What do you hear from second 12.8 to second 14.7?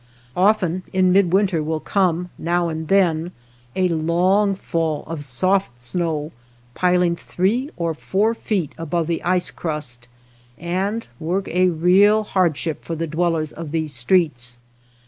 for the dwellers of these streets.